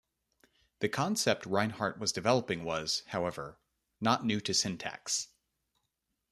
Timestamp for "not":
3.99-4.25